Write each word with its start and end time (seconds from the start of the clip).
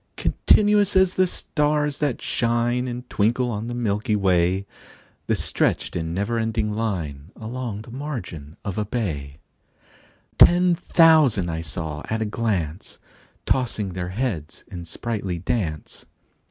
Continuous 0.17 0.95
as 0.95 1.13
the 1.13 1.27
stars 1.27 1.99
that 1.99 2.23
shine 2.23 2.87
And 2.87 3.07
twinkle 3.07 3.51
on 3.51 3.67
the 3.67 3.75
milky 3.75 4.15
way, 4.15 4.65
The 5.27 5.35
stretched 5.35 5.95
in 5.95 6.11
never 6.11 6.39
ending 6.39 6.73
line 6.73 7.29
Along 7.35 7.83
the 7.83 7.91
margin 7.91 8.57
of 8.65 8.79
a 8.79 8.85
bay: 8.85 9.37
Ten 10.39 10.73
thousand 10.73 11.63
saw 11.63 11.99
I 12.09 12.15
at 12.15 12.21
a 12.23 12.25
glance, 12.25 12.97
Tossing 13.45 13.89
their 13.93 14.09
heads 14.09 14.63
in 14.69 14.85
sprightly 14.85 15.37
dance. 15.37 16.07